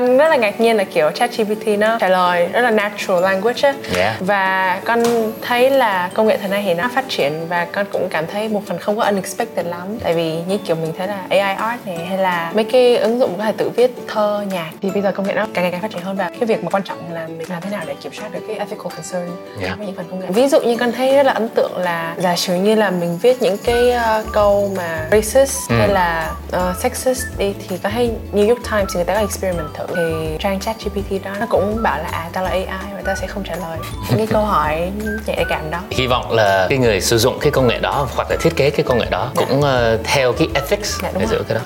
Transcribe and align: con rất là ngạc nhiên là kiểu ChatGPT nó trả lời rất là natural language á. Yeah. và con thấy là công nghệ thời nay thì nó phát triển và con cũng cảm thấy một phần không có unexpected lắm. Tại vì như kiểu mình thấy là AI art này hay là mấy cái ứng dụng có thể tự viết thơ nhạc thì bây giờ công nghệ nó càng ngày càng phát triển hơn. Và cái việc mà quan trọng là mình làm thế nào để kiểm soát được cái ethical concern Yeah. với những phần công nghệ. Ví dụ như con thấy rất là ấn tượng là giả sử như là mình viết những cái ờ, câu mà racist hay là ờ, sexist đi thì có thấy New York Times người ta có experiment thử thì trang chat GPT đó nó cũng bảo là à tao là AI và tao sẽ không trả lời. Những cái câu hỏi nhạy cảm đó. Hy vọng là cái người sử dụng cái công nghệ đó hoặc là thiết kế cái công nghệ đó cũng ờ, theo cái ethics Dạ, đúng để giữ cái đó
con 0.00 0.16
rất 0.16 0.28
là 0.28 0.36
ngạc 0.36 0.60
nhiên 0.60 0.76
là 0.76 0.84
kiểu 0.84 1.10
ChatGPT 1.10 1.66
nó 1.78 1.98
trả 2.00 2.08
lời 2.08 2.48
rất 2.52 2.60
là 2.60 2.70
natural 2.70 3.22
language 3.22 3.62
á. 3.62 3.74
Yeah. 3.96 4.16
và 4.20 4.80
con 4.84 5.02
thấy 5.42 5.70
là 5.70 6.10
công 6.14 6.26
nghệ 6.28 6.36
thời 6.36 6.48
nay 6.48 6.62
thì 6.66 6.74
nó 6.74 6.88
phát 6.94 7.04
triển 7.08 7.32
và 7.48 7.66
con 7.72 7.86
cũng 7.92 8.08
cảm 8.10 8.26
thấy 8.26 8.48
một 8.48 8.62
phần 8.66 8.78
không 8.78 8.96
có 8.96 9.04
unexpected 9.04 9.66
lắm. 9.66 9.98
Tại 10.02 10.14
vì 10.14 10.38
như 10.48 10.58
kiểu 10.58 10.76
mình 10.76 10.92
thấy 10.98 11.06
là 11.06 11.24
AI 11.28 11.56
art 11.56 11.86
này 11.86 12.06
hay 12.08 12.18
là 12.18 12.52
mấy 12.54 12.64
cái 12.64 12.96
ứng 12.96 13.20
dụng 13.20 13.34
có 13.38 13.44
thể 13.44 13.52
tự 13.56 13.70
viết 13.76 13.90
thơ 14.08 14.44
nhạc 14.52 14.70
thì 14.82 14.90
bây 14.90 15.02
giờ 15.02 15.12
công 15.12 15.26
nghệ 15.26 15.34
nó 15.34 15.46
càng 15.54 15.64
ngày 15.64 15.72
càng 15.72 15.80
phát 15.80 15.90
triển 15.90 16.02
hơn. 16.02 16.16
Và 16.16 16.28
cái 16.28 16.46
việc 16.46 16.64
mà 16.64 16.70
quan 16.70 16.82
trọng 16.82 17.12
là 17.12 17.26
mình 17.26 17.50
làm 17.50 17.62
thế 17.62 17.70
nào 17.70 17.82
để 17.86 17.94
kiểm 18.02 18.12
soát 18.12 18.32
được 18.32 18.40
cái 18.48 18.56
ethical 18.56 18.92
concern 18.96 19.30
Yeah. 19.62 19.78
với 19.78 19.86
những 19.86 19.96
phần 19.96 20.06
công 20.10 20.20
nghệ. 20.20 20.26
Ví 20.28 20.48
dụ 20.48 20.60
như 20.60 20.76
con 20.76 20.92
thấy 20.92 21.16
rất 21.16 21.26
là 21.26 21.32
ấn 21.32 21.48
tượng 21.48 21.76
là 21.76 22.14
giả 22.18 22.36
sử 22.36 22.54
như 22.54 22.74
là 22.74 22.90
mình 22.90 23.18
viết 23.22 23.42
những 23.42 23.56
cái 23.64 23.90
ờ, 23.90 24.24
câu 24.32 24.70
mà 24.76 25.08
racist 25.10 25.70
hay 25.70 25.88
là 25.88 26.34
ờ, 26.50 26.74
sexist 26.82 27.22
đi 27.38 27.54
thì 27.68 27.78
có 27.82 27.90
thấy 27.90 28.10
New 28.32 28.48
York 28.48 28.60
Times 28.70 28.94
người 28.94 29.04
ta 29.04 29.14
có 29.14 29.20
experiment 29.20 29.66
thử 29.74 29.89
thì 29.96 30.36
trang 30.40 30.60
chat 30.60 30.76
GPT 30.84 31.24
đó 31.24 31.30
nó 31.40 31.46
cũng 31.50 31.82
bảo 31.82 31.98
là 31.98 32.08
à 32.12 32.30
tao 32.32 32.44
là 32.44 32.50
AI 32.50 32.66
và 32.94 33.02
tao 33.04 33.14
sẽ 33.16 33.26
không 33.26 33.44
trả 33.44 33.56
lời. 33.56 33.78
Những 34.08 34.18
cái 34.18 34.26
câu 34.26 34.44
hỏi 34.44 34.92
nhạy 35.26 35.44
cảm 35.48 35.70
đó. 35.70 35.78
Hy 35.90 36.06
vọng 36.06 36.30
là 36.32 36.66
cái 36.70 36.78
người 36.78 37.00
sử 37.00 37.18
dụng 37.18 37.38
cái 37.40 37.50
công 37.50 37.66
nghệ 37.66 37.78
đó 37.78 38.08
hoặc 38.14 38.30
là 38.30 38.36
thiết 38.40 38.56
kế 38.56 38.70
cái 38.70 38.84
công 38.84 38.98
nghệ 38.98 39.06
đó 39.10 39.30
cũng 39.36 39.62
ờ, 39.62 39.98
theo 40.04 40.32
cái 40.32 40.48
ethics 40.54 41.02
Dạ, 41.02 41.10
đúng 41.12 41.22
để 41.22 41.28
giữ 41.30 41.42
cái 41.48 41.58
đó 41.58 41.64